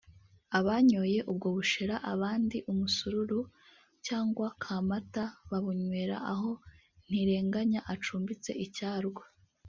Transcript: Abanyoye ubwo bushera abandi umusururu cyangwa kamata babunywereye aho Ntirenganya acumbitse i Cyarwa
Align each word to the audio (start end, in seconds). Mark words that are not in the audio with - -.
Abanyoye 0.59 1.19
ubwo 1.31 1.47
bushera 1.55 1.95
abandi 2.13 2.57
umusururu 2.71 3.39
cyangwa 4.07 4.47
kamata 4.63 5.23
babunywereye 5.49 6.17
aho 6.33 6.51
Ntirenganya 7.07 7.81
acumbitse 7.93 8.51
i 8.65 8.67
Cyarwa 8.75 9.23